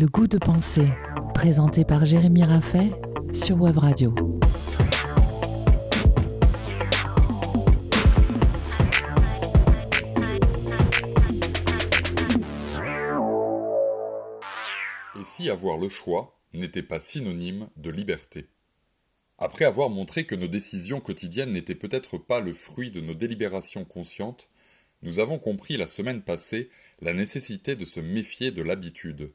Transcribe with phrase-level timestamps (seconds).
[0.00, 0.86] Le goût de penser,
[1.34, 2.92] présenté par Jérémy Raffet
[3.34, 4.14] sur Web Radio.
[15.18, 18.46] Et si avoir le choix n'était pas synonyme de liberté
[19.38, 23.84] Après avoir montré que nos décisions quotidiennes n'étaient peut-être pas le fruit de nos délibérations
[23.84, 24.48] conscientes,
[25.02, 26.70] nous avons compris la semaine passée
[27.00, 29.32] la nécessité de se méfier de l'habitude.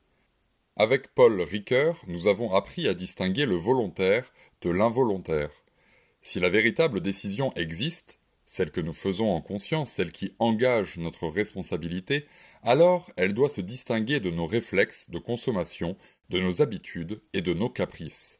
[0.75, 4.33] Avec Paul Ricoeur, nous avons appris à distinguer le volontaire
[4.63, 5.51] de l'involontaire.
[6.23, 11.27] Si la véritable décision existe, celle que nous faisons en conscience, celle qui engage notre
[11.27, 12.25] responsabilité,
[12.63, 15.95] alors elle doit se distinguer de nos réflexes de consommation,
[16.29, 18.39] de nos habitudes et de nos caprices.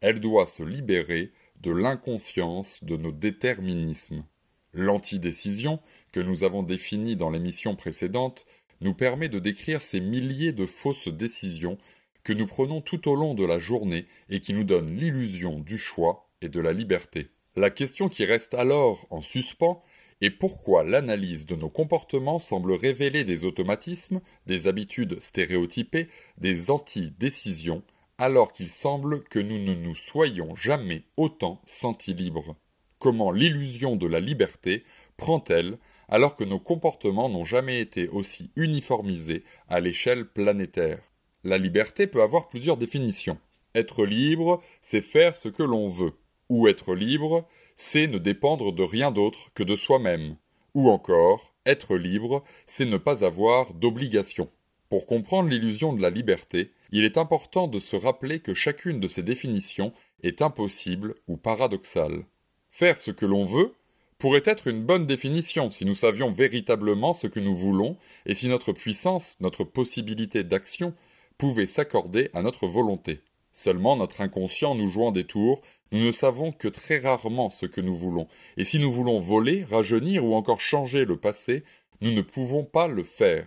[0.00, 4.24] Elle doit se libérer de l'inconscience de nos déterminismes.
[4.72, 5.80] L'antidécision,
[6.12, 8.46] que nous avons définie dans l'émission précédente,
[8.80, 11.78] nous permet de décrire ces milliers de fausses décisions
[12.22, 15.78] que nous prenons tout au long de la journée et qui nous donnent l'illusion du
[15.78, 17.28] choix et de la liberté.
[17.56, 19.82] La question qui reste alors en suspens
[20.20, 26.08] est pourquoi l'analyse de nos comportements semble révéler des automatismes, des habitudes stéréotypées,
[26.38, 27.82] des anti-décisions,
[28.18, 32.56] alors qu'il semble que nous ne nous soyons jamais autant sentis libres
[33.04, 34.82] comment l'illusion de la liberté
[35.16, 41.00] prend-elle alors que nos comportements n'ont jamais été aussi uniformisés à l'échelle planétaire?
[41.44, 43.38] La liberté peut avoir plusieurs définitions.
[43.74, 46.12] Être libre, c'est faire ce que l'on veut.
[46.48, 50.36] Ou être libre, c'est ne dépendre de rien d'autre que de soi-même.
[50.74, 54.48] Ou encore, être libre, c'est ne pas avoir d'obligation.
[54.88, 59.08] Pour comprendre l'illusion de la liberté, il est important de se rappeler que chacune de
[59.08, 59.92] ces définitions
[60.22, 62.24] est impossible ou paradoxale.
[62.70, 63.74] Faire ce que l'on veut
[64.18, 68.48] pourrait être une bonne définition si nous savions véritablement ce que nous voulons et si
[68.48, 70.94] notre puissance, notre possibilité d'action
[71.38, 73.20] pouvait s'accorder à notre volonté.
[73.52, 75.60] Seulement notre inconscient nous jouant des tours,
[75.92, 78.26] nous ne savons que très rarement ce que nous voulons,
[78.56, 81.62] et si nous voulons voler, rajeunir ou encore changer le passé,
[82.00, 83.46] nous ne pouvons pas le faire.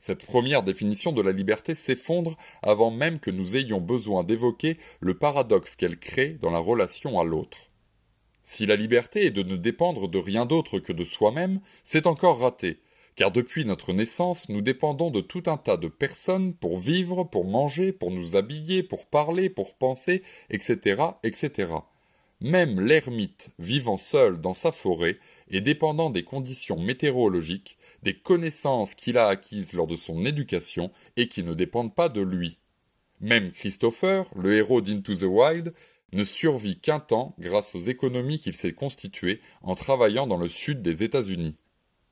[0.00, 5.16] Cette première définition de la liberté s'effondre avant même que nous ayons besoin d'évoquer le
[5.16, 7.70] paradoxe qu'elle crée dans la relation à l'autre.
[8.44, 12.40] Si la liberté est de ne dépendre de rien d'autre que de soi-même, c'est encore
[12.40, 12.78] raté,
[13.16, 17.46] car depuis notre naissance, nous dépendons de tout un tas de personnes pour vivre, pour
[17.46, 21.72] manger, pour nous habiller, pour parler, pour penser, etc., etc.
[22.40, 25.16] Même l'ermite, vivant seul dans sa forêt
[25.48, 31.28] et dépendant des conditions météorologiques, des connaissances qu'il a acquises lors de son éducation et
[31.28, 32.58] qui ne dépendent pas de lui.
[33.20, 35.72] Même Christopher, le héros d'Into the Wild,
[36.14, 40.80] ne survit qu'un temps grâce aux économies qu'il s'est constituées en travaillant dans le sud
[40.80, 41.56] des États-Unis.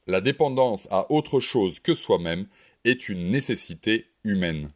[0.06, 2.46] La dépendance à autre chose que soi-même
[2.84, 4.70] est une nécessité humaine.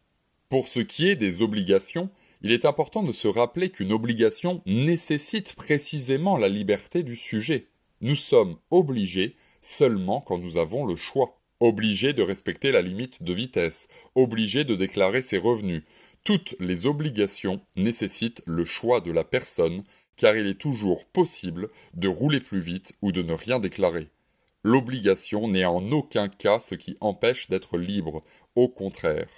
[0.49, 2.09] Pour ce qui est des obligations,
[2.43, 7.67] il est important de se rappeler qu'une obligation nécessite précisément la liberté du sujet.
[8.01, 11.41] Nous sommes obligés seulement quand nous avons le choix.
[11.59, 15.83] Obligés de respecter la limite de vitesse, obligés de déclarer ses revenus,
[16.27, 19.85] toutes les obligations nécessitent le choix de la personne,
[20.17, 24.09] car il est toujours possible de rouler plus vite ou de ne rien déclarer.
[24.65, 28.25] L'obligation n'est en aucun cas ce qui empêche d'être libre,
[28.57, 29.29] au contraire.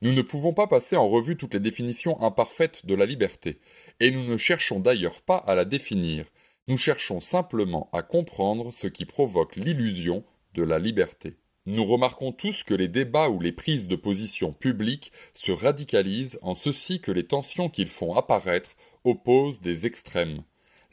[0.00, 3.60] Nous ne pouvons pas passer en revue toutes les définitions imparfaites de la liberté,
[4.00, 6.24] et nous ne cherchons d'ailleurs pas à la définir,
[6.68, 10.24] nous cherchons simplement à comprendre ce qui provoque l'illusion
[10.54, 11.36] de la liberté.
[11.72, 16.56] Nous remarquons tous que les débats ou les prises de position publiques se radicalisent en
[16.56, 18.72] ceci que les tensions qu'ils font apparaître
[19.04, 20.42] opposent des extrêmes.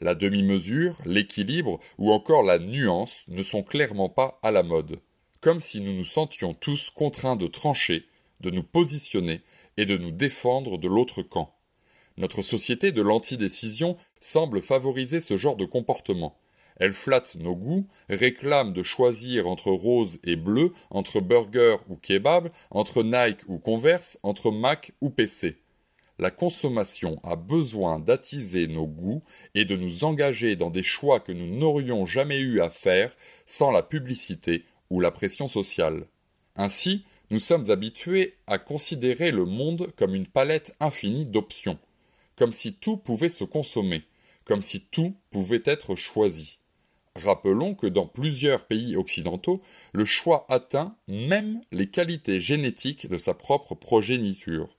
[0.00, 5.00] La demi-mesure, l'équilibre ou encore la nuance ne sont clairement pas à la mode,
[5.40, 8.06] comme si nous nous sentions tous contraints de trancher,
[8.38, 9.40] de nous positionner
[9.78, 11.56] et de nous défendre de l'autre camp.
[12.18, 16.38] Notre société de l'antidécision semble favoriser ce genre de comportement.
[16.78, 22.50] Elle flatte nos goûts, réclame de choisir entre rose et bleu, entre burger ou kebab,
[22.70, 25.56] entre Nike ou Converse, entre Mac ou PC.
[26.20, 29.22] La consommation a besoin d'attiser nos goûts
[29.54, 33.16] et de nous engager dans des choix que nous n'aurions jamais eu à faire
[33.46, 36.06] sans la publicité ou la pression sociale.
[36.56, 41.78] Ainsi, nous sommes habitués à considérer le monde comme une palette infinie d'options,
[42.36, 44.02] comme si tout pouvait se consommer,
[44.44, 46.58] comme si tout pouvait être choisi.
[47.24, 49.60] Rappelons que dans plusieurs pays occidentaux,
[49.92, 54.76] le choix atteint même les qualités génétiques de sa propre progéniture.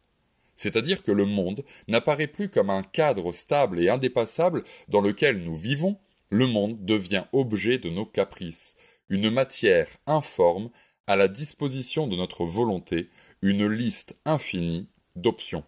[0.55, 5.55] C'est-à-dire que le monde n'apparaît plus comme un cadre stable et indépassable dans lequel nous
[5.55, 5.97] vivons,
[6.29, 8.77] le monde devient objet de nos caprices,
[9.09, 10.69] une matière informe
[11.07, 13.09] à la disposition de notre volonté,
[13.41, 15.65] une liste infinie d'options.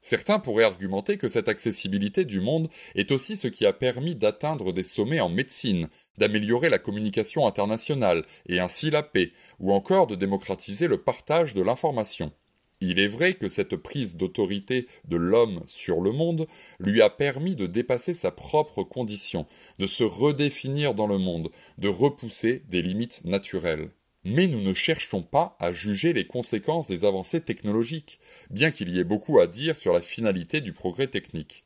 [0.00, 4.72] Certains pourraient argumenter que cette accessibilité du monde est aussi ce qui a permis d'atteindre
[4.72, 10.14] des sommets en médecine, d'améliorer la communication internationale et ainsi la paix, ou encore de
[10.14, 12.32] démocratiser le partage de l'information.
[12.80, 16.46] Il est vrai que cette prise d'autorité de l'homme sur le monde
[16.78, 19.46] lui a permis de dépasser sa propre condition,
[19.80, 23.90] de se redéfinir dans le monde, de repousser des limites naturelles.
[24.24, 28.18] Mais nous ne cherchons pas à juger les conséquences des avancées technologiques,
[28.50, 31.64] bien qu'il y ait beaucoup à dire sur la finalité du progrès technique.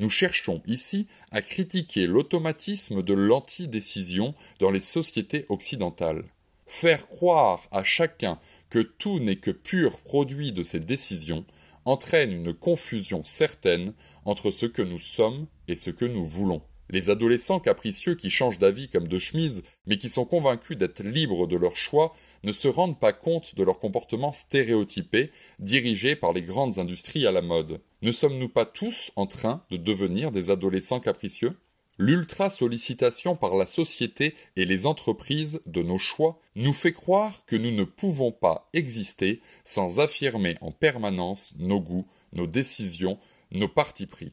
[0.00, 6.24] Nous cherchons ici à critiquer l'automatisme de l'antidécision dans les sociétés occidentales.
[6.66, 8.38] Faire croire à chacun
[8.70, 11.44] que tout n'est que pur produit de ses décisions
[11.84, 13.92] entraîne une confusion certaine
[14.24, 16.62] entre ce que nous sommes et ce que nous voulons.
[16.90, 21.46] Les adolescents capricieux qui changent d'avis comme de chemise, mais qui sont convaincus d'être libres
[21.46, 26.42] de leur choix, ne se rendent pas compte de leur comportement stéréotypé, dirigé par les
[26.42, 27.80] grandes industries à la mode.
[28.02, 31.56] Ne sommes-nous pas tous en train de devenir des adolescents capricieux?
[31.98, 37.70] L'ultra-sollicitation par la société et les entreprises de nos choix nous fait croire que nous
[37.70, 43.16] ne pouvons pas exister sans affirmer en permanence nos goûts, nos décisions,
[43.52, 44.32] nos partis pris.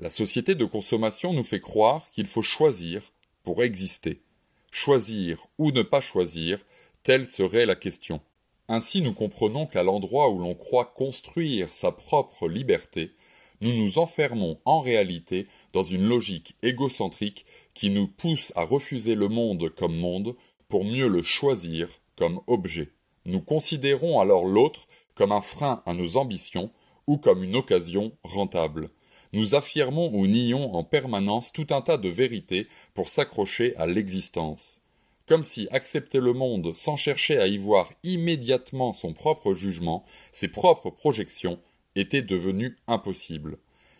[0.00, 3.12] La société de consommation nous fait croire qu'il faut choisir
[3.42, 4.22] pour exister.
[4.70, 6.58] Choisir ou ne pas choisir,
[7.02, 8.22] telle serait la question.
[8.66, 13.12] Ainsi nous comprenons qu'à l'endroit où l'on croit construire sa propre liberté,
[13.60, 17.44] nous nous enfermons en réalité dans une logique égocentrique
[17.74, 20.34] qui nous pousse à refuser le monde comme monde
[20.68, 22.88] pour mieux le choisir comme objet.
[23.26, 26.70] Nous considérons alors l'autre comme un frein à nos ambitions
[27.06, 28.90] ou comme une occasion rentable
[29.32, 34.80] nous affirmons ou nions en permanence tout un tas de vérités pour s'accrocher à l'existence.
[35.26, 40.48] Comme si accepter le monde sans chercher à y voir immédiatement son propre jugement, ses
[40.48, 41.60] propres projections,
[41.94, 43.58] était devenu impossible.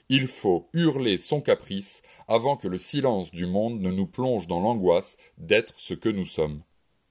[0.09, 4.61] Il faut hurler son caprice avant que le silence du monde ne nous plonge dans
[4.61, 6.63] l'angoisse d'être ce que nous sommes.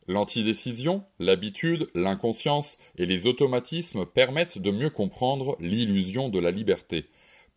[0.10, 7.06] L'antidécision, l'habitude, l'inconscience et les automatismes permettent de mieux comprendre l'illusion de la liberté,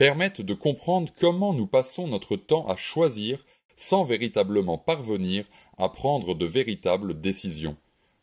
[0.03, 3.47] permettent de comprendre comment nous passons notre temps à choisir
[3.77, 5.45] sans véritablement parvenir
[5.79, 7.77] à prendre de véritables décisions.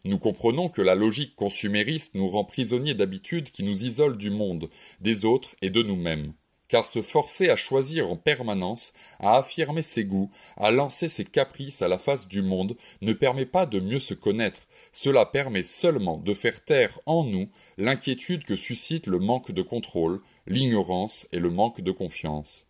[0.03, 4.69] Nous comprenons que la logique consumériste nous rend prisonniers d'habitudes qui nous isolent du monde,
[4.99, 6.33] des autres et de nous-mêmes
[6.69, 11.81] car se forcer à choisir en permanence, à affirmer ses goûts, à lancer ses caprices
[11.81, 16.17] à la face du monde, ne permet pas de mieux se connaître, cela permet seulement
[16.17, 21.51] de faire taire en nous l'inquiétude que suscite le manque de contrôle, l'ignorance et le
[21.51, 22.65] manque de confiance.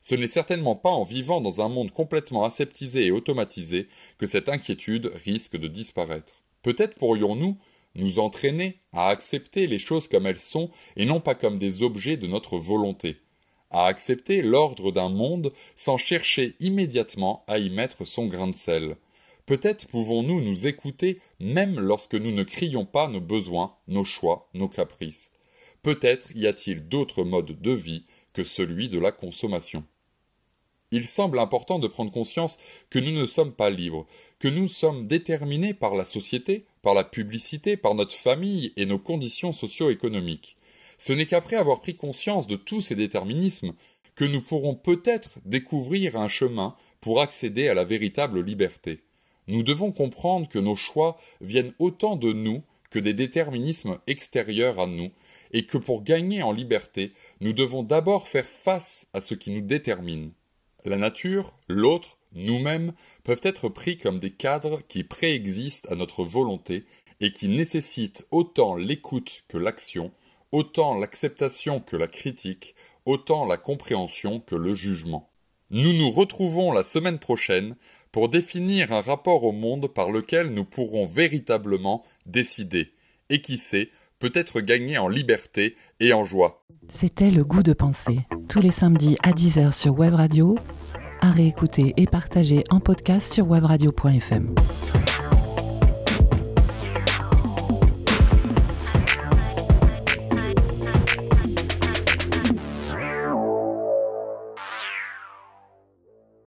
[0.00, 3.86] Ce n'est certainement pas en vivant dans un monde complètement aseptisé et automatisé
[4.18, 6.42] que cette inquiétude risque de disparaître.
[6.62, 7.56] Peut-être pourrions-nous
[7.94, 12.16] nous entraîner à accepter les choses comme elles sont et non pas comme des objets
[12.16, 13.18] de notre volonté,
[13.70, 18.96] à accepter l'ordre d'un monde sans chercher immédiatement à y mettre son grain de sel.
[19.46, 24.68] Peut-être pouvons-nous nous écouter même lorsque nous ne crions pas nos besoins, nos choix, nos
[24.68, 25.32] caprices.
[25.82, 29.84] Peut-être y a-t-il d'autres modes de vie que celui de la consommation.
[30.92, 32.58] Il semble important de prendre conscience
[32.90, 34.06] que nous ne sommes pas libres,
[34.38, 38.98] que nous sommes déterminés par la société, par la publicité, par notre famille et nos
[38.98, 40.54] conditions socio-économiques.
[40.98, 43.72] Ce n'est qu'après avoir pris conscience de tous ces déterminismes
[44.14, 49.00] que nous pourrons peut-être découvrir un chemin pour accéder à la véritable liberté.
[49.48, 52.62] Nous devons comprendre que nos choix viennent autant de nous
[52.92, 55.10] que des déterminismes extérieurs à nous,
[55.52, 59.62] et que pour gagner en liberté, nous devons d'abord faire face à ce qui nous
[59.62, 60.32] détermine.
[60.84, 62.92] La nature, l'autre, nous-mêmes
[63.24, 66.84] peuvent être pris comme des cadres qui préexistent à notre volonté
[67.20, 70.12] et qui nécessitent autant l'écoute que l'action,
[70.50, 72.74] autant l'acceptation que la critique,
[73.06, 75.30] autant la compréhension que le jugement.
[75.70, 77.74] Nous nous retrouvons la semaine prochaine
[78.12, 82.92] pour définir un rapport au monde par lequel nous pourrons véritablement décider,
[83.30, 86.64] et qui sait, peut-être gagner en liberté et en joie.
[86.90, 90.56] C'était le goût de penser, tous les samedis à 10h sur Web Radio,
[91.22, 94.54] à réécouter et partager en podcast sur webradio.fm.